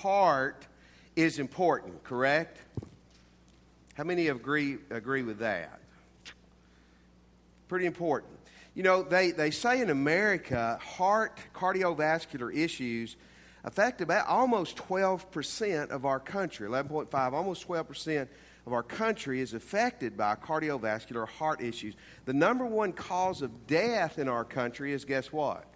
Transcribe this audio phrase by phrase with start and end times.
[0.00, 0.66] heart
[1.14, 2.58] is important, correct?
[3.94, 5.80] How many agree, agree with that?
[7.68, 8.32] Pretty important.
[8.74, 13.16] You know, they, they say in America, heart cardiovascular issues
[13.62, 18.26] affect about almost 12% of our country, 11.5, almost 12%
[18.66, 21.94] of our country is affected by cardiovascular heart issues.
[22.24, 25.66] The number one cause of death in our country is guess what?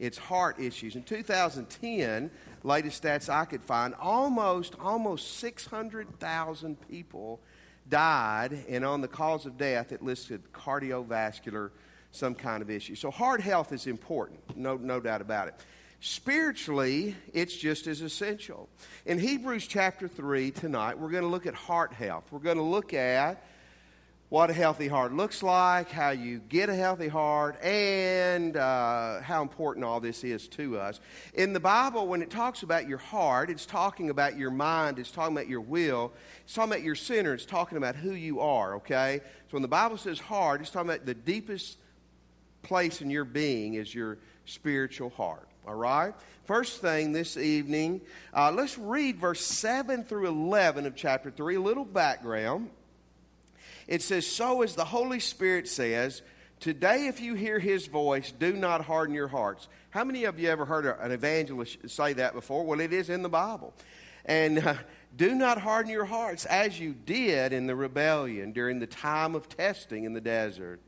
[0.00, 0.96] It's heart issues.
[0.96, 2.30] In 2010,
[2.62, 7.40] latest stats I could find, almost almost 600,000 people
[7.88, 11.70] died, and on the cause of death, it listed cardiovascular
[12.12, 12.94] some kind of issue.
[12.94, 15.54] So heart health is important, no, no doubt about it.
[16.00, 18.68] Spiritually, it's just as essential.
[19.04, 22.24] In Hebrews chapter 3 tonight, we're going to look at heart health.
[22.30, 23.44] We're going to look at
[24.30, 29.42] what a healthy heart looks like, how you get a healthy heart, and uh, how
[29.42, 31.00] important all this is to us.
[31.34, 35.10] In the Bible, when it talks about your heart, it's talking about your mind, it's
[35.10, 36.12] talking about your will,
[36.44, 39.20] it's talking about your center, it's talking about who you are, okay?
[39.48, 41.78] So when the Bible says heart, it's talking about the deepest
[42.62, 45.48] place in your being is your spiritual heart.
[45.66, 46.14] All right?
[46.44, 48.00] First thing this evening,
[48.32, 52.70] uh, let's read verse 7 through 11 of chapter 3, a little background.
[53.90, 56.22] It says, So as the Holy Spirit says,
[56.60, 59.66] Today, if you hear his voice, do not harden your hearts.
[59.90, 62.64] How many of you ever heard an evangelist say that before?
[62.64, 63.74] Well, it is in the Bible.
[64.26, 64.74] And uh,
[65.16, 69.48] do not harden your hearts as you did in the rebellion during the time of
[69.48, 70.80] testing in the desert.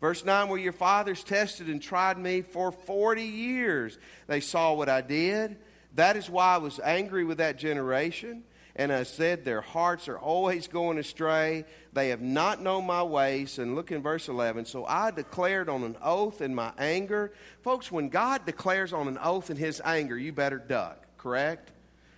[0.00, 3.98] Verse 9, where your fathers tested and tried me for 40 years.
[4.26, 5.56] They saw what I did.
[5.94, 8.44] That is why I was angry with that generation.
[8.76, 11.64] And I said, Their hearts are always going astray.
[11.92, 13.58] They have not known my ways.
[13.58, 14.64] And look in verse 11.
[14.64, 17.32] So I declared on an oath in my anger.
[17.62, 21.70] Folks, when God declares on an oath in his anger, you better duck, correct?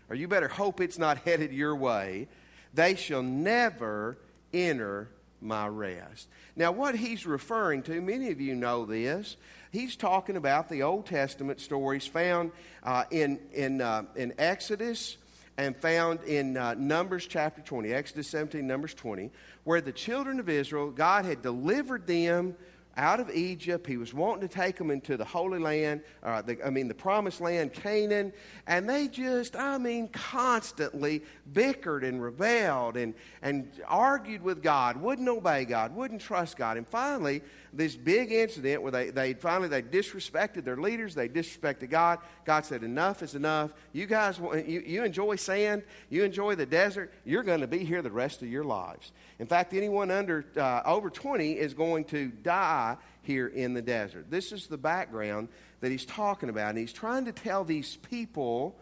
[0.08, 2.28] Or you better hope it's not headed your way.
[2.72, 4.18] They shall never
[4.54, 6.28] enter my rest.
[6.54, 9.36] Now, what he's referring to, many of you know this,
[9.72, 12.52] he's talking about the Old Testament stories found
[12.82, 15.18] uh, in, in, uh, in Exodus
[15.58, 19.30] and found in uh, Numbers chapter 20, Exodus 17, Numbers 20,
[19.64, 22.56] where the children of Israel, God had delivered them
[22.96, 23.86] out of Egypt.
[23.86, 26.94] He was wanting to take them into the Holy Land, uh, the, I mean, the
[26.94, 28.32] Promised Land, Canaan.
[28.66, 31.22] And they just, I mean, constantly
[31.52, 36.76] bickered and rebelled and, and argued with God, wouldn't obey God, wouldn't trust God.
[36.76, 37.42] And finally,
[37.76, 42.18] this big incident where they, they finally they disrespected their leaders, they disrespected God.
[42.44, 43.74] God said, Enough is enough.
[43.92, 48.02] You guys, you, you enjoy sand, you enjoy the desert, you're going to be here
[48.02, 49.12] the rest of your lives.
[49.38, 54.30] In fact, anyone under uh, over 20 is going to die here in the desert.
[54.30, 55.48] This is the background
[55.80, 56.70] that he's talking about.
[56.70, 58.76] And he's trying to tell these people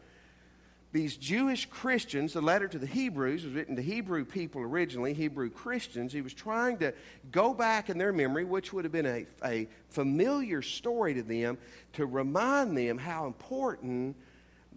[0.95, 5.51] these Jewish Christians, the letter to the Hebrews was written to Hebrew people originally, Hebrew
[5.51, 6.13] Christians.
[6.13, 6.95] He was trying to
[7.33, 11.59] go back in their memory, which would have been a, a familiar story to them,
[11.95, 14.15] to remind them how important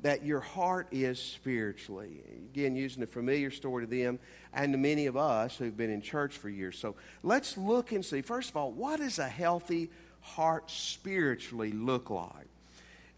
[0.02, 2.24] that your heart is spiritually.
[2.52, 4.18] Again, using a familiar story to them
[4.54, 6.80] and to many of us who've been in church for years.
[6.80, 9.92] So let's look and see, first of all, what does a healthy
[10.22, 12.48] heart spiritually look like?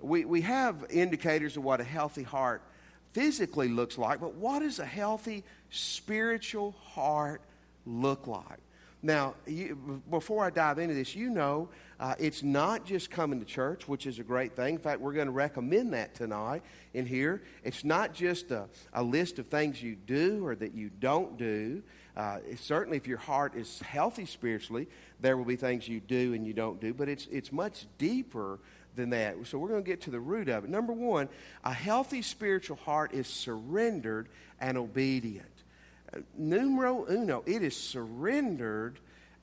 [0.02, 2.62] We, we have indicators of what a healthy heart
[3.14, 7.42] physically looks like, but what does a healthy spiritual heart
[7.86, 8.60] look like?
[9.02, 11.70] Now, you, before I dive into this, you know
[12.02, 14.76] uh, it's not just coming to church, which is a great thing.
[14.76, 17.42] In fact, we're going to recommend that tonight in here.
[17.64, 21.82] It's not just a, a list of things you do or that you don't do.
[22.18, 24.88] Uh, certainly, if your heart is healthy spiritually,
[25.22, 28.60] there will be things you do and you don't do, but it's, it's much deeper
[29.00, 29.36] than that.
[29.46, 30.70] So we're going to get to the root of it.
[30.70, 31.30] Number one,
[31.64, 34.30] a healthy spiritual heart is surrendered
[34.60, 35.48] and obedient.
[36.38, 39.00] Numero uno, it is surrendered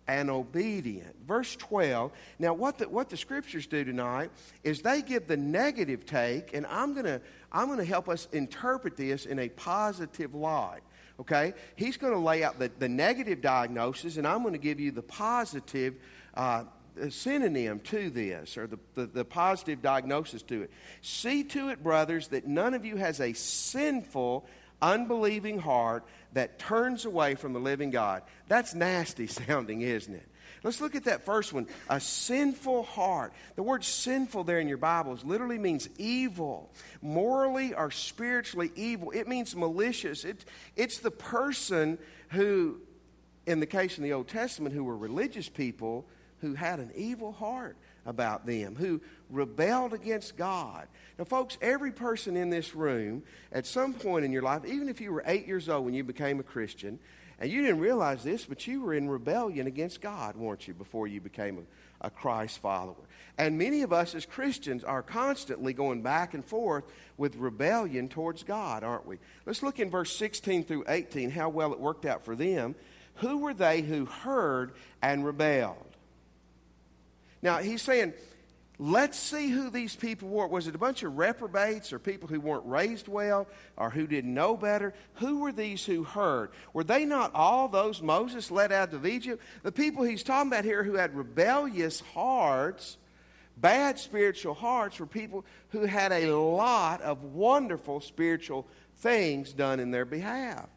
[0.09, 1.15] and obedient.
[1.27, 2.13] Verse 12.
[2.39, 4.31] Now, what the, what the scriptures do tonight
[4.63, 7.21] is they give the negative take, and I'm going to
[7.53, 10.83] I'm going to help us interpret this in a positive light.
[11.19, 11.55] Okay?
[11.75, 14.91] He's going to lay out the, the negative diagnosis, and I'm going to give you
[14.91, 15.95] the positive
[16.35, 16.65] uh,
[17.11, 20.71] synonym to this, or the, the, the, positive diagnosis to it.
[21.03, 24.47] See to it, brothers, that none of you has a sinful,
[24.81, 28.23] unbelieving heart that turns away from the living God.
[28.49, 30.29] That's nasty sounding, isn't it?
[30.63, 31.69] Let's look at that first one.
[31.89, 33.33] A sinful heart.
[33.55, 39.11] The word sinful there in your Bibles literally means evil, morally or spiritually evil.
[39.13, 40.25] It means malicious.
[40.25, 40.45] It,
[40.75, 41.99] it's the person
[42.31, 42.81] who,
[43.47, 46.07] in the case in the Old Testament, who were religious people
[46.41, 47.77] who had an evil heart.
[48.07, 49.01] about them, who
[49.31, 50.87] rebelled against God.
[51.19, 55.01] Now, folks, every person in this room, at some point in your life, even if
[55.01, 57.01] you were eight years old when you became a Christian,
[57.39, 61.07] and you didn't realize this, but you were in rebellion against God, weren't you, before
[61.07, 61.67] you became
[62.01, 62.95] a, a Christ follower?
[63.37, 66.85] And many of us as Christians are constantly going back and forth
[67.19, 69.19] with rebellion towards God, aren't we?
[69.45, 72.75] Let's look in verse 16 through 18 how well it worked out for them.
[73.17, 74.73] Who were they who heard
[75.03, 75.86] and rebelled?
[77.47, 78.13] Now, he's saying,
[78.77, 80.49] let's see who these people were.
[80.49, 83.47] Was it a bunch of reprobates or people who weren't raised well
[83.77, 84.93] or who didn't know better?
[85.15, 86.51] Who were these who heard?
[86.73, 89.41] Were they not all those Moses led out of Egypt?
[89.63, 92.97] The people he's talking about here who had rebellious hearts
[93.57, 98.67] Bad spiritual hearts were people who had a lot of wonderful spiritual
[98.97, 100.69] things done in their behalf,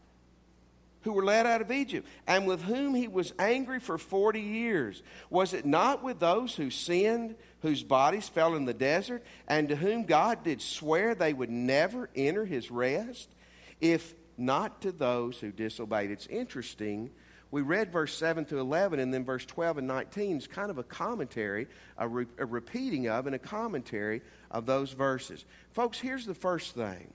[1.02, 5.02] who were led out of Egypt, and with whom he was angry for 40 years.
[5.30, 9.76] Was it not with those who sinned, whose bodies fell in the desert, and to
[9.76, 13.30] whom God did swear they would never enter his rest?
[13.80, 16.12] If not to those who disobeyed.
[16.12, 17.12] It's interesting
[17.52, 20.78] we read verse 7 to 11, and then verse 12 and 19 is kind of
[20.78, 21.68] a commentary,
[21.98, 24.22] a, re- a repeating of, and a commentary
[24.52, 25.46] of those verses.
[25.72, 27.12] Folks, here's the first thing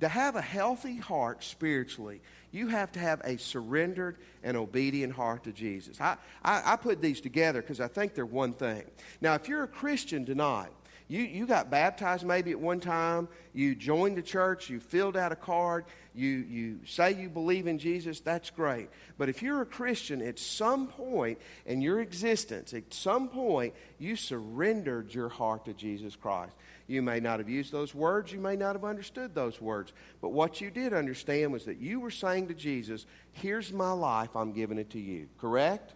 [0.00, 2.20] to have a healthy heart spiritually,
[2.52, 6.00] you have to have a surrendered and obedient heart to Jesus.
[6.00, 8.84] I, I, I put these together because I think they're one thing.
[9.20, 10.70] Now, if you're a Christian tonight,
[11.08, 15.32] you, you got baptized maybe at one time, you joined the church, you filled out
[15.32, 15.84] a card,
[16.14, 18.88] you, you say you believe in Jesus, that's great.
[19.18, 24.16] But if you're a Christian, at some point in your existence, at some point, you
[24.16, 26.52] surrendered your heart to Jesus Christ.
[26.86, 30.30] You may not have used those words, you may not have understood those words, but
[30.30, 34.52] what you did understand was that you were saying to Jesus, Here's my life, I'm
[34.52, 35.28] giving it to you.
[35.40, 35.94] Correct?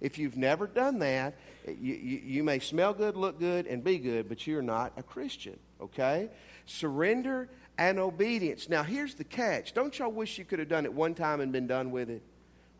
[0.00, 1.34] If you've never done that,
[1.66, 5.02] you, you, you, may smell good, look good, and be good, but you're not a
[5.02, 6.28] Christian, okay?
[6.66, 8.68] Surrender and obedience.
[8.68, 9.74] Now, here's the catch.
[9.74, 12.22] Don't y'all wish you could have done it one time and been done with it?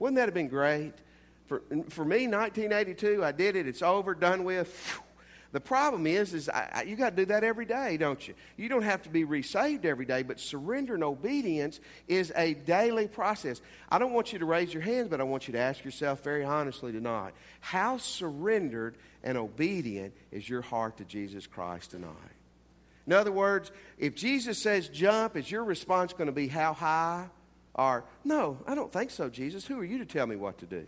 [0.00, 0.94] Wouldn't that have been great?
[1.46, 3.69] For, for me, 1982, I did it.
[3.69, 5.00] It's over, done with.
[5.52, 8.34] The problem is, is I, I, you got to do that every day, don't you?
[8.56, 11.78] You don't have to be resaved every day, but surrender and obedience
[12.08, 13.60] is a daily process.
[13.90, 16.25] I don't want you to raise your hands, but I want you to ask yourself
[16.25, 22.16] very honestly tonight: How surrendered and obedient is your heart to Jesus Christ tonight?
[23.06, 27.28] In other words, if Jesus says jump, is your response going to be how high?
[27.75, 29.66] Or, no, I don't think so, Jesus.
[29.66, 30.87] Who are you to tell me what to do?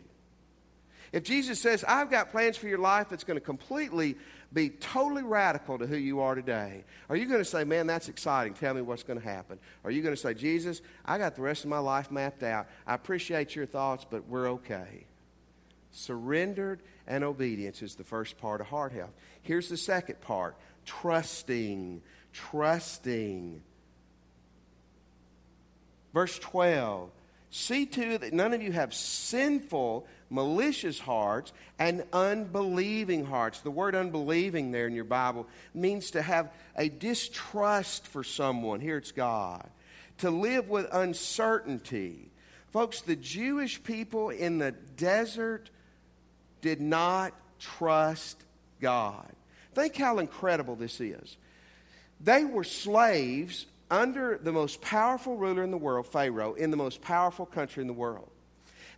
[1.13, 4.17] If Jesus says, I've got plans for your life that's going to completely
[4.55, 8.09] be totally radical to who you are today, are you going to say, Man, that's
[8.09, 8.55] exciting.
[8.55, 9.59] Tell me what's going to happen?
[9.83, 12.69] Are you going to say, Jesus, I got the rest of my life mapped out.
[12.87, 15.07] I appreciate your thoughts, but we're okay.
[15.91, 19.13] Surrendered and obedience is the first part of heart health.
[19.43, 22.01] Here's the second part trusting.
[22.33, 23.63] Trusting.
[26.13, 27.11] Verse 12
[27.51, 33.61] See to that none of you have sinful malicious hearts, and unbelieving hearts.
[33.61, 38.81] The word unbelieving there in your Bible means to have a distrust for someone.
[38.81, 39.69] Here it's God.
[40.19, 42.31] To live with uncertainty.
[42.73, 45.71] Folks, the Jewish people in the desert
[46.61, 48.43] did not trust
[48.81, 49.31] God.
[49.75, 51.37] Think how incredible this is.
[52.21, 57.01] They were slaves under the most powerful ruler in the world, Pharaoh, in the most
[57.01, 58.31] powerful country in the world.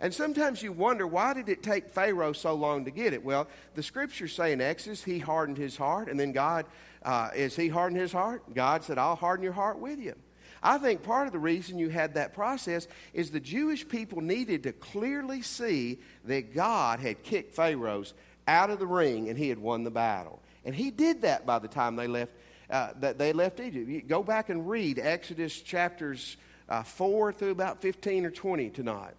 [0.00, 3.25] And sometimes you wonder, why did it take Pharaoh so long to get it?
[3.25, 6.09] Well, the scriptures say in Exodus, he hardened his heart.
[6.09, 6.67] And then God,
[7.03, 8.55] uh, is he hardened his heart?
[8.55, 10.15] God said, I'll harden your heart with you.
[10.62, 14.65] I think part of the reason you had that process is the Jewish people needed
[14.65, 18.15] to clearly see that God had kicked Pharaoh's
[18.49, 20.41] out of the ring and he had won the battle.
[20.65, 22.33] And he did that by the time they left,
[22.69, 23.88] uh, that they left Egypt.
[23.88, 26.37] You go back and read Exodus chapters
[26.69, 29.15] uh, 4 through about 15 or 20 tonight.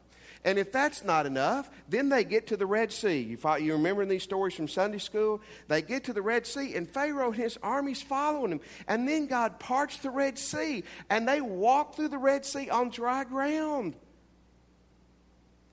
[0.47, 3.19] And if that's not enough, then they get to the Red Sea.
[3.19, 5.41] You, follow, you remember these stories from Sunday school?
[5.67, 8.61] They get to the Red Sea, and Pharaoh and his armies following him.
[8.87, 12.91] And then God parts the Red Sea, and they walk through the Red Sea on
[12.91, 13.95] dry ground.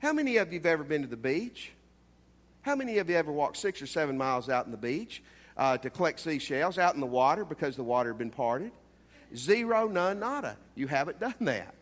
[0.00, 1.70] How many of you have ever been to the beach?
[2.62, 5.22] How many of you ever walked six or seven miles out in the beach
[5.56, 8.72] uh, to collect seashells out in the water because the water had been parted?
[9.36, 10.56] Zero, none, nada.
[10.74, 11.76] You haven't done that.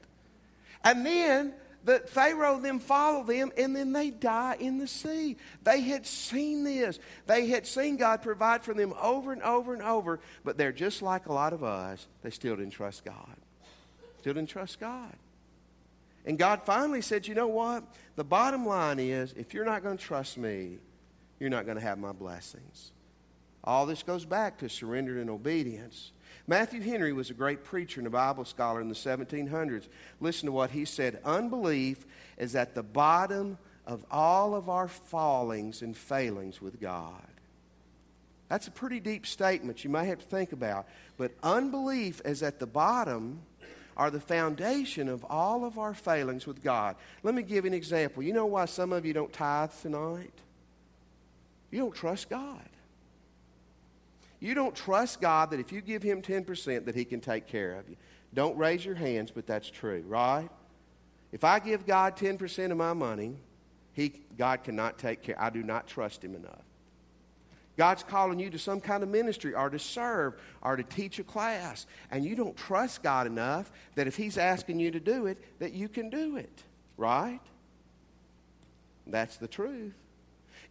[0.85, 1.55] And then
[1.85, 5.37] that Pharaoh then followed them and then they die in the sea.
[5.65, 6.99] They had seen this.
[7.27, 11.03] They had seen God provide for them over and over and over, but they're just
[11.03, 12.07] like a lot of us.
[12.23, 13.37] They still didn't trust God.
[14.21, 15.17] Still didn't trust God.
[16.25, 17.83] And God finally said, You know what?
[18.17, 20.79] The bottom line is if you're not going to trust me,
[21.41, 22.93] you're not going to have my blessings.
[23.65, 26.13] All this goes back to surrender and obedience.
[26.47, 29.87] Matthew Henry was a great preacher and a Bible scholar in the 1700s.
[30.21, 32.05] Listen to what he said Unbelief
[32.37, 37.23] is at the bottom of all of our fallings and failings with God.
[38.49, 40.87] That's a pretty deep statement you may have to think about.
[41.17, 43.41] But unbelief is at the bottom
[43.97, 46.97] are the foundation of all of our failings with God.
[47.23, 48.23] Let me give you an example.
[48.23, 50.33] You know why some of you don't tithe tonight?
[51.71, 52.69] You don't trust God.
[54.43, 57.79] You don't trust God that if you give Him 10%, that He can take care
[57.79, 57.95] of you.
[58.35, 60.49] Don't raise your hands, but that's true, right?
[61.31, 63.37] If I give God 10% of my money,
[63.93, 65.41] he, God cannot take care.
[65.41, 66.65] I do not trust Him enough.
[67.77, 71.25] God's calling you to some kind of ministry or to serve or to teach a
[71.25, 75.39] class, and you don't trust God enough that if He's asking you to do it,
[75.61, 76.65] that you can do it,
[76.97, 77.41] right?
[79.07, 79.95] That's the truth.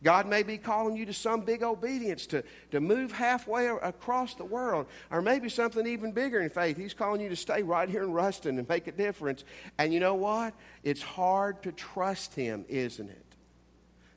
[0.04, 4.46] God may be calling you to some big obedience to, to move halfway across the
[4.46, 6.78] world, or maybe something even bigger in faith.
[6.78, 9.44] He's calling you to stay right here in Ruston and make a difference.
[9.78, 10.54] And you know what?
[10.84, 13.26] It's hard to trust Him, isn't it?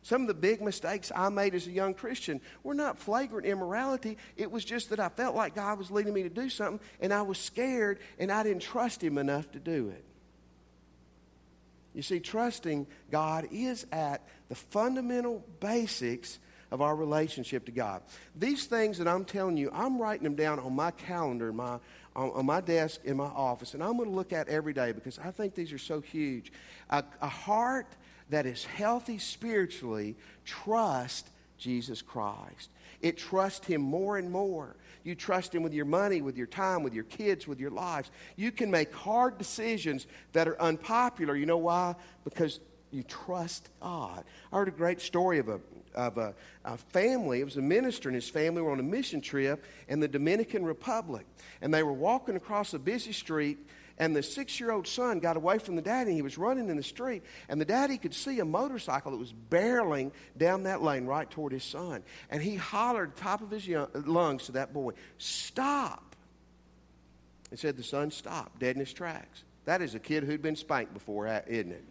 [0.03, 4.19] Some of the big mistakes I made as a young Christian were not flagrant immorality.
[4.37, 7.13] It was just that I felt like God was leading me to do something, and
[7.13, 10.05] I was scared, and I didn't trust Him enough to do it.
[11.95, 16.39] You see, trusting God is at the fundamental basics
[16.71, 18.03] of our relationship to God.
[18.35, 21.79] These things that I'm telling you, I'm writing them down on my calendar, my,
[22.17, 24.91] on, on my desk in my office, and I'm going to look at every day
[24.91, 26.53] because I think these are so huge.
[26.91, 27.87] A, a heart
[28.31, 32.71] that is healthy spiritually trusts Jesus Christ.
[33.01, 34.77] It trusts Him more and more.
[35.03, 38.11] You trust Him with your money, with your time, with your kids, with your lives.
[38.37, 41.37] You can make hard decisions that are unpopular.
[41.37, 41.95] You know why?
[42.25, 44.25] Because you trust God.
[44.53, 45.61] I heard a great story of a
[45.95, 46.35] of a,
[46.65, 47.41] a, family.
[47.41, 50.65] It was a minister and his family were on a mission trip in the Dominican
[50.65, 51.25] Republic.
[51.63, 53.59] And they were walking across a busy street
[53.99, 56.69] and the six year old son got away from the daddy and he was running
[56.69, 57.23] in the street.
[57.49, 61.53] And the daddy could see a motorcycle that was barreling down that lane right toward
[61.53, 62.03] his son.
[62.29, 66.17] And he hollered top of his lungs to that boy, Stop!
[67.51, 69.45] And said the son stopped, dead in his tracks.
[69.65, 71.85] That is a kid who'd been spanked before, isn't it?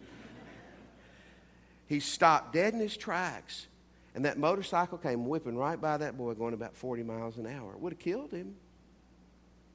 [1.86, 3.66] he stopped dead in his tracks.
[4.14, 7.72] And that motorcycle came whipping right by that boy going about 40 miles an hour.
[7.72, 8.54] It would have killed him.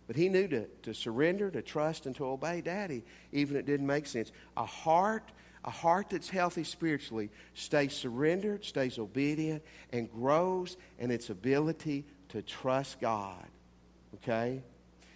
[0.10, 3.66] But he knew to, to surrender, to trust, and to obey daddy, even if it
[3.68, 4.32] didn't make sense.
[4.58, 5.32] A heart,
[5.63, 9.62] a heart that's healthy spiritually stays surrendered, stays obedient,
[9.94, 13.46] and grows in its ability to trust God.
[14.16, 14.63] Okay?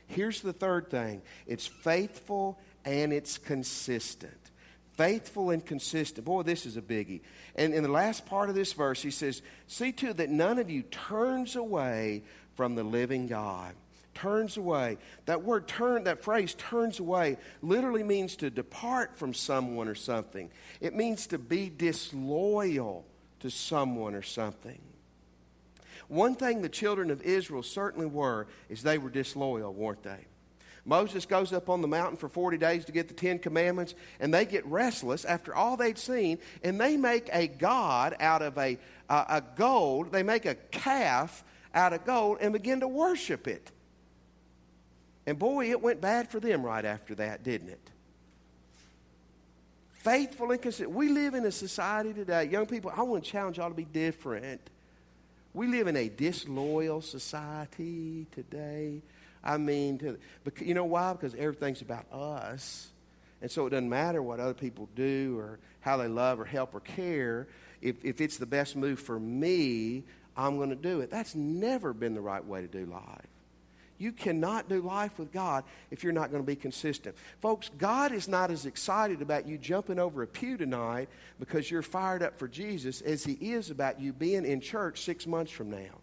[0.06, 4.52] Here's the third thing it's faithful and it's consistent.
[4.96, 6.24] Faithful and consistent.
[6.24, 7.22] Boy, this is a biggie.
[7.56, 10.70] And in the last part of this verse, he says, See to that none of
[10.70, 12.22] you turns away
[12.54, 13.74] from the living God
[14.14, 14.98] turns away.
[15.26, 20.50] That word turn, that phrase turns away, literally means to depart from someone or something.
[20.82, 23.06] It means to be disloyal
[23.40, 24.80] to someone or something.
[26.08, 30.26] One thing the children of Israel certainly were is they were disloyal, weren't they?
[30.86, 34.34] Moses goes up on the mountain for 40 days to get the Ten Commandments, and
[34.34, 38.78] they get restless after all they'd seen, and they make a god out of a,
[39.10, 40.12] uh, a gold.
[40.12, 41.44] They make a calf
[41.74, 43.72] out of gold and begin to worship it.
[45.26, 47.90] And boy, it went bad for them right after that, didn't it?
[49.92, 50.92] Faithful and consistent.
[50.92, 53.86] We live in a society today, young people, I want to challenge y'all to be
[53.86, 54.60] different.
[55.54, 59.02] We live in a disloyal society today.
[59.44, 60.18] I mean, to,
[60.62, 61.14] you know why?
[61.14, 62.90] Because everything's about us.
[63.42, 66.74] And so it doesn't matter what other people do or how they love or help
[66.74, 67.48] or care.
[67.82, 70.04] If, if it's the best move for me,
[70.36, 71.12] I'm going to do it.
[71.12, 73.28] That's never been the right way to do life.
[74.04, 77.16] You cannot do life with God if you're not going to be consistent.
[77.40, 81.08] Folks, God is not as excited about you jumping over a pew tonight
[81.40, 85.26] because you're fired up for Jesus as He is about you being in church six
[85.26, 86.02] months from now.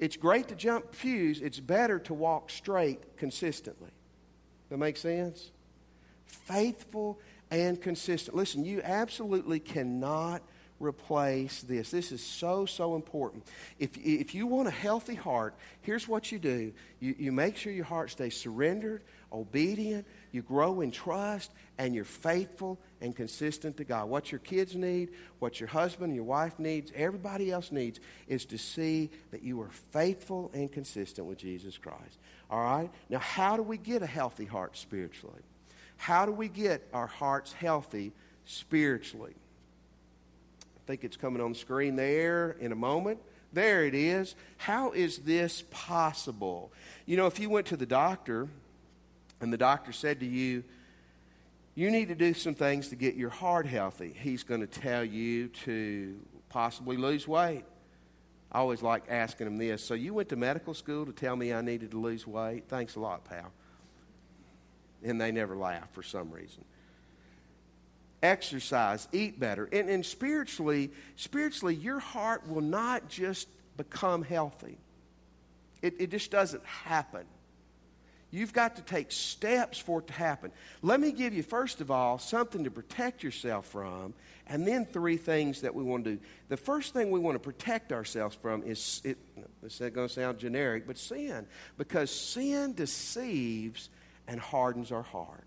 [0.00, 3.90] It's great to jump pews, it's better to walk straight consistently.
[4.68, 5.52] That makes sense?
[6.26, 7.20] Faithful
[7.52, 8.36] and consistent.
[8.36, 10.42] Listen, you absolutely cannot
[10.80, 11.90] replace this.
[11.90, 13.44] This is so, so important.
[13.78, 17.72] If, if you want a healthy heart, here's what you do you, you make sure
[17.72, 23.84] your heart stays surrendered, obedient, you grow in trust, and you're faithful and consistent to
[23.84, 24.08] God.
[24.08, 28.44] What your kids need, what your husband and your wife needs, everybody else needs, is
[28.46, 32.18] to see that you are faithful and consistent with Jesus Christ.
[32.50, 32.90] All right?
[33.08, 35.42] Now, how do we get a healthy heart spiritually?
[35.96, 38.12] How do we get our hearts healthy
[38.44, 39.34] spiritually?
[40.80, 43.20] I think it's coming on the screen there in a moment.
[43.52, 44.34] There it is.
[44.56, 46.72] How is this possible?
[47.06, 48.48] You know, if you went to the doctor
[49.40, 50.64] and the doctor said to you,
[51.74, 55.04] you need to do some things to get your heart healthy, he's going to tell
[55.04, 56.18] you to
[56.48, 57.64] possibly lose weight.
[58.52, 59.84] I always like asking him this.
[59.84, 62.64] So, you went to medical school to tell me I needed to lose weight?
[62.68, 63.52] Thanks a lot, pal.
[65.04, 66.64] And they never laugh for some reason
[68.22, 69.68] exercise, eat better.
[69.72, 74.78] And, and spiritually, spiritually, your heart will not just become healthy.
[75.82, 77.24] It, it just doesn't happen.
[78.32, 80.52] You've got to take steps for it to happen.
[80.82, 84.14] Let me give you, first of all, something to protect yourself from,
[84.46, 86.20] and then three things that we want to do.
[86.48, 89.18] The first thing we want to protect ourselves from is, it,
[89.64, 91.46] is going to sound generic, but sin.
[91.76, 93.88] Because sin deceives
[94.28, 95.44] and hardens our heart.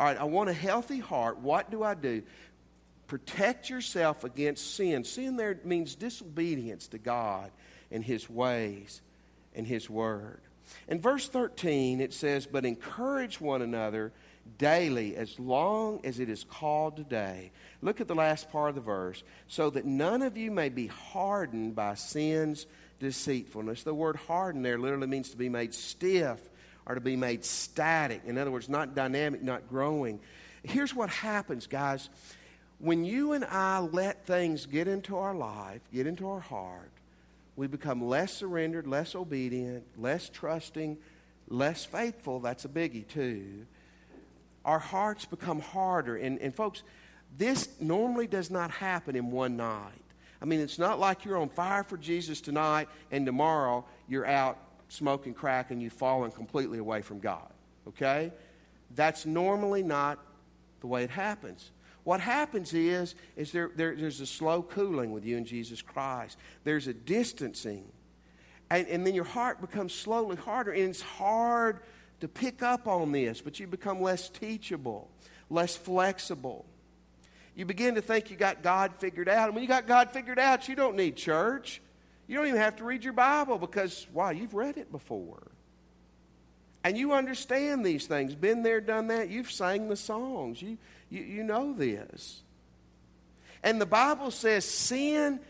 [0.00, 1.40] All right, I want a healthy heart.
[1.40, 2.22] What do I do?
[3.06, 5.04] Protect yourself against sin.
[5.04, 7.50] Sin there means disobedience to God
[7.92, 9.02] and His ways
[9.54, 10.40] and His word.
[10.88, 14.14] In verse 13, it says, But encourage one another
[14.56, 17.50] daily as long as it is called today.
[17.82, 19.22] Look at the last part of the verse.
[19.48, 22.64] So that none of you may be hardened by sin's
[23.00, 23.82] deceitfulness.
[23.82, 26.40] The word hardened there literally means to be made stiff
[26.86, 28.22] are to be made static.
[28.26, 30.20] In other words, not dynamic, not growing.
[30.62, 32.08] Here's what happens, guys.
[32.78, 36.90] When you and I let things get into our life, get into our heart,
[37.56, 40.96] we become less surrendered, less obedient, less trusting,
[41.48, 42.40] less faithful.
[42.40, 43.66] That's a biggie, too.
[44.64, 46.16] Our hearts become harder.
[46.16, 46.82] And, and folks,
[47.36, 49.92] this normally does not happen in one night.
[50.40, 54.56] I mean, it's not like you're on fire for Jesus tonight and tomorrow you're out
[54.90, 57.50] smoking crack and you've fallen completely away from God.
[57.88, 58.32] Okay?
[58.94, 60.18] That's normally not
[60.80, 61.70] the way it happens.
[62.04, 66.38] What happens is, is there, there, there's a slow cooling with you in Jesus Christ.
[66.64, 67.84] There's a distancing.
[68.70, 70.72] And, and then your heart becomes slowly harder.
[70.72, 71.80] And it's hard
[72.20, 75.10] to pick up on this, but you become less teachable,
[75.48, 76.66] less flexible.
[77.54, 79.48] You begin to think you got God figured out.
[79.48, 81.82] And when you got God figured out, you don't need church.
[82.30, 85.50] You don't even have to read your Bible because, wow, you've read it before.
[86.84, 88.36] And you understand these things.
[88.36, 89.30] Been there, done that.
[89.30, 90.62] You've sang the songs.
[90.62, 90.78] You,
[91.10, 92.44] you, you know this.
[93.64, 95.40] And the Bible says sin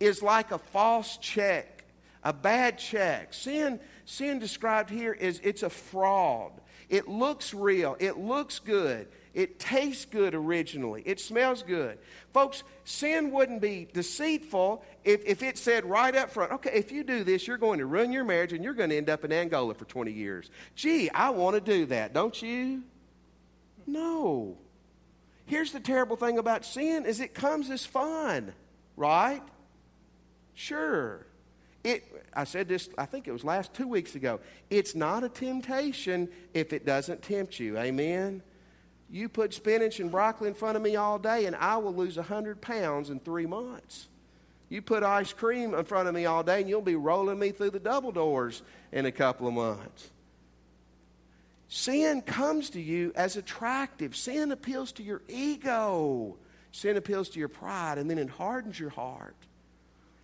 [0.00, 1.84] is like a false check,
[2.24, 3.34] a bad check.
[3.34, 6.52] Sin, sin described here is it's a fraud.
[6.88, 7.98] It looks real.
[8.00, 9.08] It looks good.
[9.32, 11.02] It tastes good originally.
[11.06, 11.98] It smells good.
[12.32, 17.04] Folks, sin wouldn't be deceitful if, if it said right up front, okay, if you
[17.04, 19.32] do this, you're going to ruin your marriage and you're going to end up in
[19.32, 20.50] Angola for 20 years.
[20.74, 22.82] Gee, I want to do that, don't you?
[23.86, 24.58] No.
[25.46, 28.52] Here's the terrible thing about sin is it comes as fun,
[28.96, 29.42] right?
[30.54, 31.26] Sure.
[31.82, 34.40] It, I said this, I think it was last two weeks ago.
[34.68, 37.78] It's not a temptation if it doesn't tempt you.
[37.78, 38.42] Amen?
[39.10, 42.16] You put spinach and broccoli in front of me all day, and I will lose
[42.16, 44.08] 100 pounds in three months.
[44.68, 47.50] You put ice cream in front of me all day, and you'll be rolling me
[47.50, 50.10] through the double doors in a couple of months.
[51.68, 54.14] Sin comes to you as attractive.
[54.14, 56.36] Sin appeals to your ego.
[56.70, 59.34] Sin appeals to your pride, and then it hardens your heart.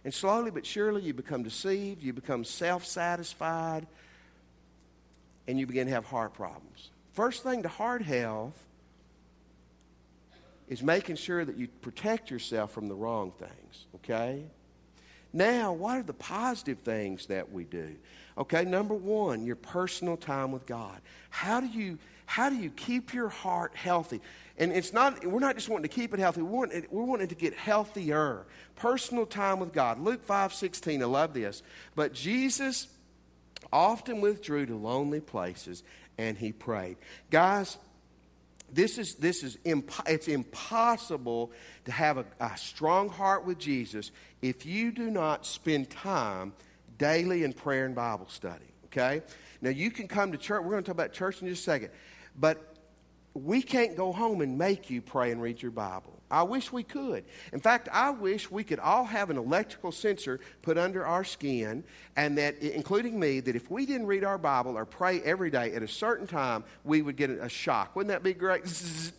[0.05, 3.89] And slowly but surely, you become deceived, you become self satisfied,
[5.49, 6.91] and you begin to have heart problems.
[7.15, 8.63] First thing to heart health
[10.69, 14.45] is making sure that you protect yourself from the wrong things, okay?
[15.33, 17.97] Now, what are the positive things that we do?
[18.39, 21.01] Okay, number one, your personal time with God.
[21.31, 21.99] How do you
[22.29, 24.21] how do you keep your heart healthy?
[24.59, 27.05] And it's not we're not just wanting to keep it healthy, we want it, we're
[27.05, 28.47] wanting to get healthier.
[28.77, 30.01] Personal time with God.
[30.01, 31.63] Luke 5 16, I love this.
[31.95, 32.89] But Jesus
[33.73, 35.83] often withdrew to lonely places
[36.19, 36.97] and he prayed.
[37.31, 37.79] Guys,
[38.73, 41.53] this is, this is imp- it's impossible
[41.85, 44.11] to have a, a strong heart with Jesus
[44.43, 46.53] if you do not spend time
[46.99, 48.67] daily in prayer and Bible study.
[48.87, 49.23] Okay?
[49.61, 50.63] Now, you can come to church.
[50.63, 51.91] We're going to talk about church in just a second.
[52.39, 52.77] But
[53.35, 56.16] we can't go home and make you pray and read your Bible.
[56.31, 57.25] I wish we could.
[57.53, 61.85] In fact, I wish we could all have an electrical sensor put under our skin,
[62.17, 65.73] and that, including me, that if we didn't read our Bible or pray every day
[65.75, 67.95] at a certain time, we would get a shock.
[67.95, 68.65] Wouldn't that be great?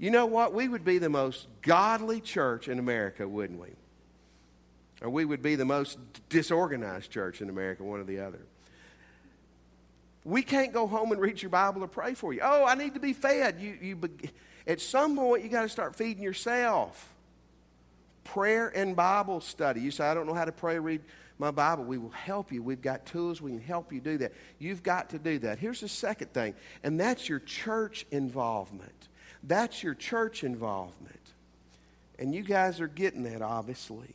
[0.00, 0.54] You know what?
[0.54, 3.68] We would be the most godly church in America, wouldn't we?
[5.02, 5.98] Or we would be the most
[6.30, 8.40] disorganized church in America, one or the other.
[10.24, 12.40] We can't go home and read your Bible or pray for you.
[12.42, 13.60] Oh, I need to be fed.
[13.60, 13.98] You, you,
[14.66, 17.14] at some point, you got to start feeding yourself.
[18.24, 19.80] prayer and Bible study.
[19.80, 21.00] You say, I don't know how to pray, read
[21.38, 21.84] my Bible.
[21.84, 22.62] We will help you.
[22.62, 23.40] We've got tools.
[23.40, 24.32] We can help you do that.
[24.58, 25.58] You've got to do that.
[25.58, 29.08] Here's the second thing, and that's your church involvement.
[29.42, 31.16] That's your church involvement.
[32.18, 34.14] And you guys are getting that, obviously.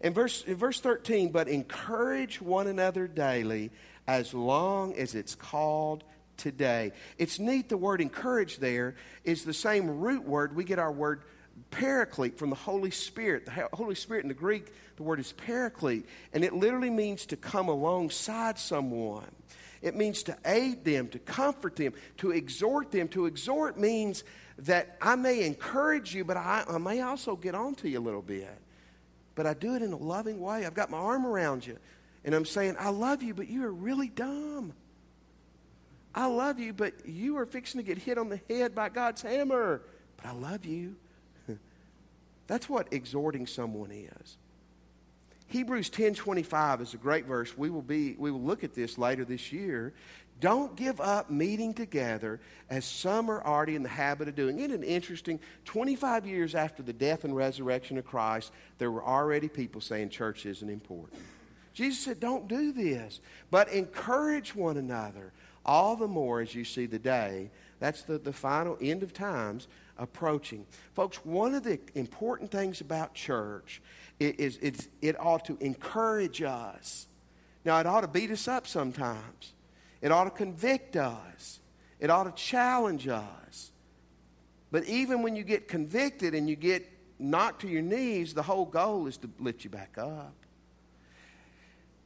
[0.00, 3.70] In verse, in verse 13, but encourage one another daily
[4.08, 6.02] as long as it's called
[6.36, 6.92] today.
[7.18, 8.94] It's neat the word encourage there
[9.24, 10.54] is the same root word.
[10.54, 11.22] We get our word
[11.70, 13.46] paraclete from the Holy Spirit.
[13.46, 17.36] The Holy Spirit in the Greek, the word is paraclete, and it literally means to
[17.36, 19.30] come alongside someone.
[19.82, 23.06] It means to aid them, to comfort them, to exhort them.
[23.08, 24.24] To exhort means
[24.58, 28.00] that I may encourage you, but I, I may also get on to you a
[28.00, 28.48] little bit.
[29.34, 30.64] But I do it in a loving way.
[30.64, 31.76] I've got my arm around you,
[32.24, 34.72] and I'm saying, I love you, but you are really dumb.
[36.14, 39.22] I love you, but you are fixing to get hit on the head by God's
[39.22, 39.82] hammer.
[40.16, 40.96] But I love you.
[42.46, 44.36] That's what exhorting someone is.
[45.48, 47.56] Hebrews 10:25 is a great verse.
[47.56, 49.92] We will be we will look at this later this year.
[50.40, 54.58] Don't give up meeting together as some are already in the habit of doing.
[54.58, 55.38] Isn't it interesting?
[55.64, 60.44] 25 years after the death and resurrection of Christ, there were already people saying church
[60.44, 61.20] isn't important.
[61.72, 65.32] Jesus said, Don't do this, but encourage one another,
[65.64, 67.50] all the more as you see the day.
[67.80, 70.66] That's the, the final end of times approaching.
[70.94, 73.82] Folks, one of the important things about church
[74.18, 77.06] is, is it ought to encourage us.
[77.64, 79.52] Now, it ought to beat us up sometimes.
[80.02, 81.60] It ought to convict us.
[81.98, 83.72] It ought to challenge us.
[84.70, 86.86] But even when you get convicted and you get
[87.18, 90.34] knocked to your knees, the whole goal is to lift you back up.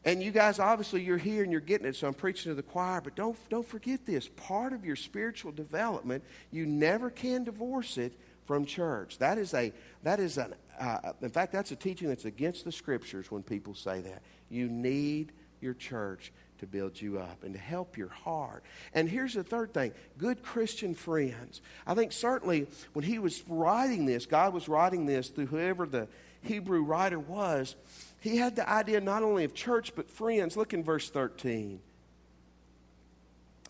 [0.09, 2.62] And you guys, obviously, you're here and you're getting it, so I'm preaching to the
[2.62, 4.27] choir, but don't, don't forget this.
[4.27, 9.18] Part of your spiritual development, you never can divorce it from church.
[9.18, 9.71] That is a,
[10.05, 13.75] that is an, uh, in fact, that's a teaching that's against the scriptures when people
[13.75, 14.23] say that.
[14.49, 18.64] You need your church to build you up and to help your heart.
[18.94, 21.61] And here's the third thing good Christian friends.
[21.87, 26.09] I think certainly when he was writing this, God was writing this through whoever the
[26.40, 27.77] Hebrew writer was,
[28.20, 30.57] he had the idea not only of church but friends.
[30.57, 31.81] Look in verse 13.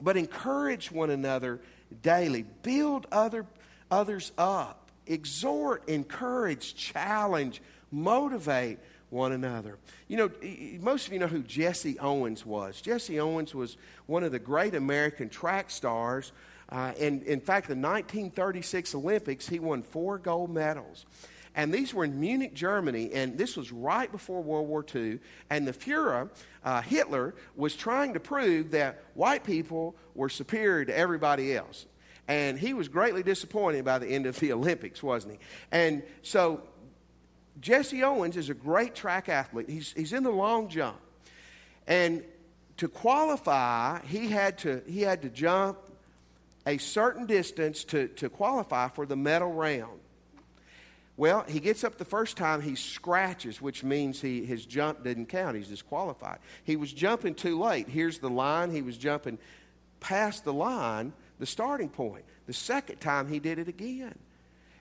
[0.00, 1.61] But encourage one another
[2.02, 3.46] daily, build other,
[3.90, 8.78] others up, exhort, encourage, challenge, motivate
[9.11, 9.78] one another.
[10.06, 10.30] You know,
[10.80, 12.80] most of you know who Jesse Owens was.
[12.80, 16.32] Jesse Owens was one of the great American track stars.
[16.70, 21.06] Uh, and in fact, the 1936 Olympics, he won four gold medals.
[21.59, 25.18] And these were in Munich, Germany, and this was right before World War II.
[25.51, 26.31] And the Fuhrer,
[26.64, 31.87] uh, Hitler, was trying to prove that white people were superior to everybody else.
[32.29, 35.38] And he was greatly disappointed by the end of the Olympics, wasn't he?
[35.73, 36.62] And so
[37.61, 39.68] Jesse Owens is a great track athlete.
[39.68, 41.01] He's, he's in the long jump.
[41.88, 42.23] And
[42.77, 45.79] to qualify, he had to, he had to jump
[46.64, 49.99] a certain distance to, to qualify for the medal round.
[51.18, 55.26] Well, he gets up the first time, he scratches, which means he, his jump didn't
[55.26, 55.57] count.
[55.57, 56.38] He's disqualified.
[56.62, 57.88] He was jumping too late.
[57.88, 58.70] Here's the line.
[58.70, 59.37] He was jumping
[59.98, 62.24] past the line, the starting point.
[62.46, 64.16] The second time, he did it again.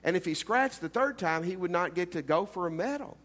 [0.04, 2.70] And if he scratched the third time, he would not get to go for a
[2.70, 3.16] medal.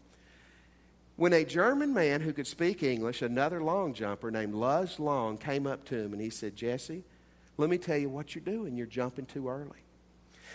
[1.14, 5.68] When a German man who could speak English, another long jumper named Luz Long, came
[5.68, 7.04] up to him and he said, Jesse,
[7.58, 8.76] let me tell you what you're doing.
[8.76, 9.83] You're jumping too early.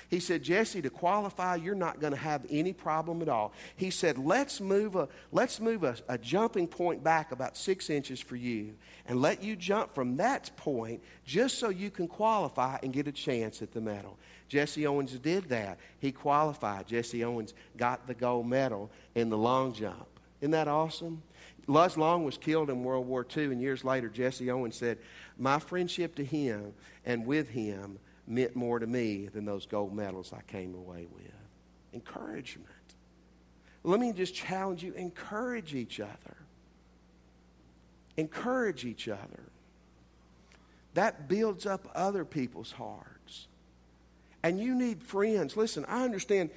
[0.09, 3.53] He said, Jesse, to qualify, you're not going to have any problem at all.
[3.75, 8.19] He said, let's move, a, let's move a, a jumping point back about six inches
[8.19, 12.93] for you and let you jump from that point just so you can qualify and
[12.93, 14.17] get a chance at the medal.
[14.47, 15.79] Jesse Owens did that.
[15.99, 16.87] He qualified.
[16.87, 20.07] Jesse Owens got the gold medal in the long jump.
[20.41, 21.21] Isn't that awesome?
[21.67, 24.97] Luz Long was killed in World War II, and years later, Jesse Owens said,
[25.37, 26.73] My friendship to him
[27.05, 31.33] and with him meant more to me than those gold medals I came away with.
[31.93, 32.67] Encouragement.
[33.83, 36.37] Let me just challenge you encourage each other.
[38.17, 39.43] Encourage each other.
[40.93, 43.47] That builds up other people's hearts.
[44.43, 45.57] And you need friends.
[45.57, 46.49] Listen, I understand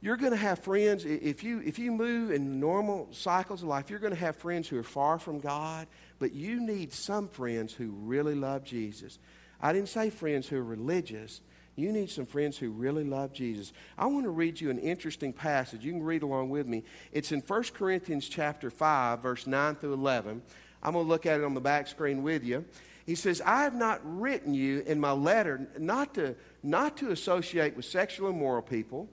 [0.00, 3.90] you're going to have friends if you if you move in normal cycles of life
[3.90, 7.72] you're going to have friends who are far from god but you need some friends
[7.72, 9.18] who really love jesus
[9.60, 11.40] I didn't say friends who are religious.
[11.76, 13.72] You need some friends who really love Jesus.
[13.96, 15.84] I want to read you an interesting passage.
[15.84, 16.84] You can read along with me.
[17.12, 20.42] It's in 1 Corinthians chapter 5, verse 9 through 11.
[20.82, 22.64] I'm going to look at it on the back screen with you.
[23.06, 27.76] He says, I have not written you in my letter not to, not to associate
[27.76, 29.08] with sexual immoral people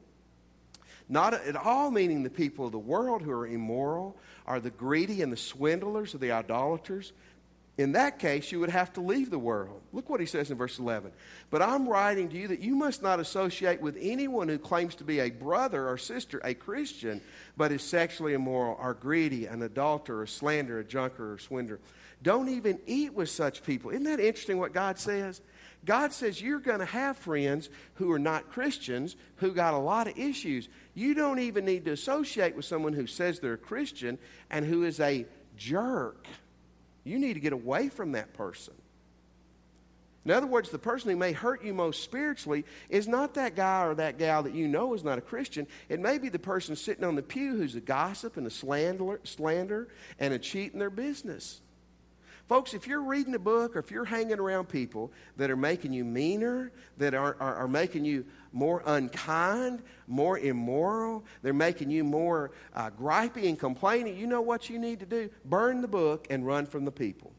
[1.07, 5.21] Not at all meaning the people of the world who are immoral, are the greedy
[5.21, 7.13] and the swindlers or the idolaters.
[7.77, 9.81] In that case, you would have to leave the world.
[9.91, 11.11] Look what he says in verse 11.
[11.49, 15.03] But I'm writing to you that you must not associate with anyone who claims to
[15.03, 17.19] be a brother or sister, a Christian,
[17.57, 21.79] but is sexually immoral, or greedy, an adulterer, a slanderer, a drunkard, or swindler.
[22.23, 23.91] Don't even eat with such people.
[23.91, 25.41] Isn't that interesting what God says?
[25.83, 30.07] God says you're going to have friends who are not Christians who got a lot
[30.07, 30.69] of issues.
[30.93, 34.17] You don't even need to associate with someone who says they're a Christian
[34.49, 35.25] and who is a
[35.57, 36.25] jerk.
[37.05, 38.73] You need to get away from that person.
[40.25, 43.85] In other words, the person who may hurt you most spiritually is not that guy
[43.85, 45.67] or that gal that you know is not a Christian.
[45.87, 49.21] It may be the person sitting on the pew who's a gossip and a slanderer,
[49.23, 49.87] slander
[50.19, 51.61] and a cheat in their business.
[52.47, 55.93] Folks, if you're reading a book or if you're hanging around people that are making
[55.93, 62.03] you meaner, that are, are, are making you more unkind, more immoral, they're making you
[62.03, 65.29] more uh, gripey and complaining, you know what you need to do?
[65.43, 67.31] Burn the book and run from the people.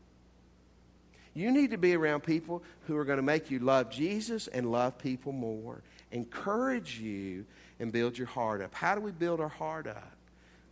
[1.35, 4.71] You need to be around people who are going to make you love Jesus and
[4.71, 7.45] love people more, encourage you,
[7.81, 8.75] and build your heart up.
[8.75, 10.13] How do we build our heart up?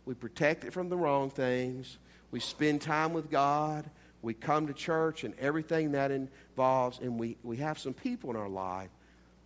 [0.05, 1.97] We protect it from the wrong things.
[2.31, 3.89] We spend time with God
[4.25, 8.35] we come to church and everything that involves, and we, we have some people in
[8.35, 8.89] our life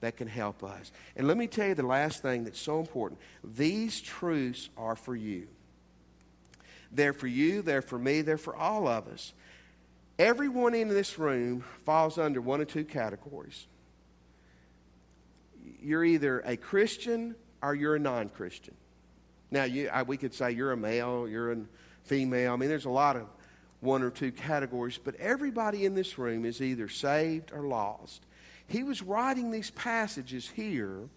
[0.01, 0.91] that can help us.
[1.15, 5.15] And let me tell you the last thing that's so important these truths are for
[5.15, 5.47] you.
[6.91, 9.33] They're for you, they're for me, they're for all of us.
[10.17, 13.67] Everyone in this room falls under one of two categories.
[15.81, 18.75] You're either a Christian or you're a non Christian.
[19.51, 21.57] Now, you, I, we could say you're a male, you're a
[22.03, 22.53] female.
[22.53, 23.27] I mean, there's a lot of
[23.79, 28.25] one or two categories, but everybody in this room is either saved or lost.
[28.69, 31.09] He was writing these passages here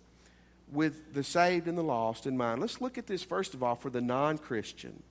[0.73, 2.61] with the saved and the lost in mind.
[2.61, 5.03] Let's look at this first of all for the non Christian.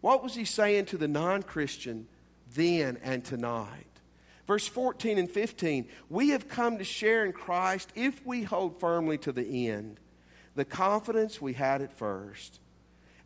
[0.00, 2.06] What was he saying to the non Christian
[2.54, 3.84] then and tonight?
[4.46, 9.18] Verse 14 and 15 We have come to share in Christ if we hold firmly
[9.18, 9.98] to the end
[10.54, 12.60] the confidence we had at first.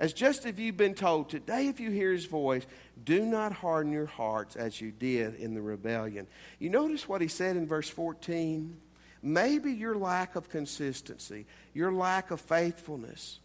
[0.03, 2.67] As just as you've been told, today if you hear his voice,
[3.05, 6.27] do not harden your hearts as you did in the rebellion.
[6.59, 8.77] You notice what he said in verse 14?
[9.23, 13.39] Maybe your lack of consistency, your lack of faithfulness,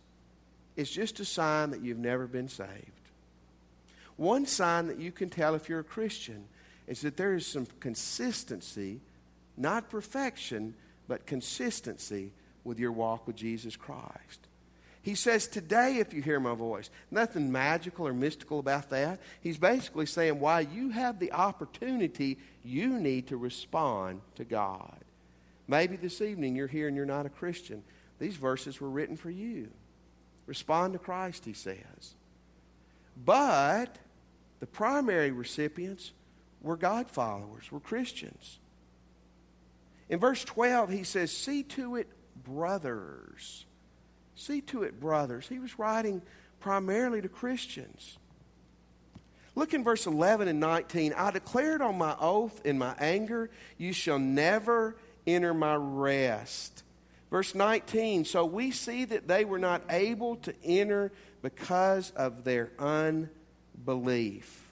[0.76, 2.72] is just a sign that you've never been saved.
[4.15, 6.46] One sign that you can tell if you're a Christian
[6.88, 9.00] is that there is some consistency,
[9.58, 10.74] not perfection,
[11.08, 12.32] but consistency
[12.63, 14.47] with your walk with Jesus Christ.
[15.08, 19.22] He says, Today, if you hear my voice, nothing magical or mystical about that.
[19.39, 24.98] He's basically saying, While you have the opportunity, you need to respond to God.
[25.65, 27.84] Maybe this evening you're here and you're not a Christian.
[28.20, 29.70] These verses were written for you.
[30.46, 32.15] Respond to Christ, he says.
[33.15, 34.00] But
[34.60, 36.12] the primary recipients
[36.62, 38.60] were God followers, were Christians.
[40.10, 42.10] In verse 12, he says, See to it,
[42.43, 43.66] brothers
[44.38, 45.47] See to it, brothers.
[45.47, 46.21] He was writing
[46.60, 48.17] primarily to Christians.
[49.56, 51.13] Look in verse 11 and 19.
[51.13, 54.95] I declared on my oath in my anger, you shall never
[55.26, 56.84] enter my rest.
[57.32, 58.26] Verse 19.
[58.26, 64.63] So we see that they were not able to enter because of their unbelief.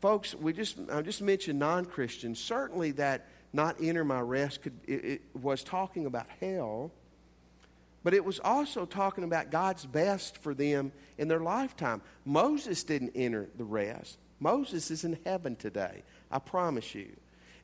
[0.00, 2.38] Folks, we just I just mentioned non-Christians.
[2.38, 6.90] Certainly that not enter my rest could, it, it was talking about hell.
[8.04, 12.02] But it was also talking about God's best for them in their lifetime.
[12.24, 14.18] Moses didn't enter the rest.
[14.40, 16.02] Moses is in heaven today.
[16.30, 17.12] I promise you.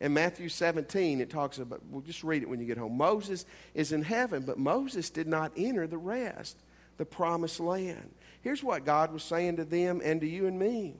[0.00, 2.96] In Matthew 17, it talks about, we'll just read it when you get home.
[2.96, 6.56] Moses is in heaven, but Moses did not enter the rest,
[6.98, 8.08] the promised land.
[8.40, 10.94] Here's what God was saying to them and to you and me.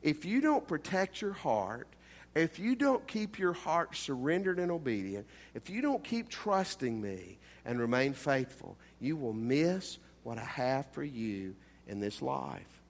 [0.00, 1.88] If you don't protect your heart,
[2.36, 7.38] if you don't keep your heart surrendered and obedient, if you don't keep trusting me,
[7.64, 11.54] and remain faithful, you will miss what I have for you
[11.86, 12.82] in this life.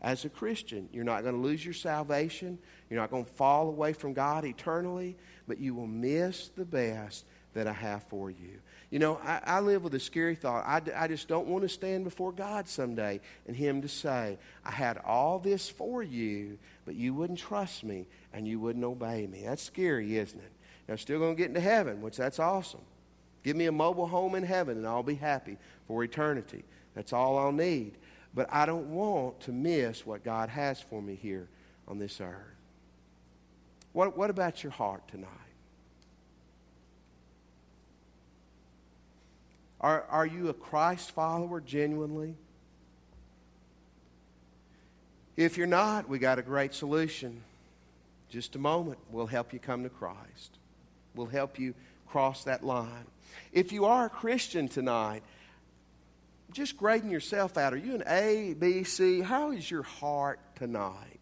[0.00, 2.58] As a Christian, you're not going to lose your salvation.
[2.90, 5.16] You're not going to fall away from God eternally,
[5.46, 8.58] but you will miss the best that I have for you.
[8.90, 10.64] You know, I, I live with a scary thought.
[10.66, 14.70] I, I just don't want to stand before God someday and Him to say, I
[14.70, 19.44] had all this for you, but you wouldn't trust me and you wouldn't obey me.
[19.44, 20.52] That's scary, isn't it?
[20.88, 22.80] Now, still going to get into heaven, which that's awesome.
[23.42, 26.64] Give me a mobile home in heaven and I'll be happy for eternity.
[26.94, 27.92] That's all I'll need.
[28.34, 31.48] But I don't want to miss what God has for me here
[31.86, 32.36] on this earth.
[33.92, 35.28] What, what about your heart tonight?
[39.80, 42.36] Are, are you a Christ follower genuinely?
[45.36, 47.42] If you're not, we got a great solution.
[48.30, 50.58] Just a moment, we'll help you come to Christ.
[51.14, 51.74] We'll help you
[52.06, 53.06] cross that line.
[53.52, 55.22] If you are a Christian tonight,
[56.52, 57.72] just grading yourself out.
[57.72, 59.20] Are you an A, B, C?
[59.20, 61.18] How is your heart tonight?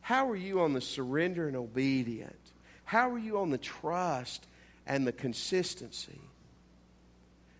[0.00, 2.36] How are you on the surrender and obedient?
[2.84, 4.46] How are you on the trust
[4.86, 6.20] and the consistency?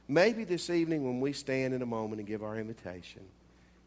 [0.08, 3.22] Maybe this evening, when we stand in a moment and give our invitation,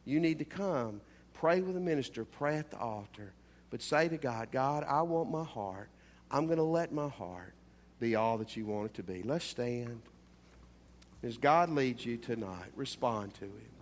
[0.03, 0.99] you need to come,
[1.33, 3.31] pray with the minister, pray at the altar,
[3.69, 5.89] but say to God, God, I want my heart.
[6.29, 7.53] I'm going to let my heart
[7.99, 9.21] be all that you want it to be.
[9.23, 10.01] Let's stand.
[11.21, 13.78] As God leads you tonight, respond to Him.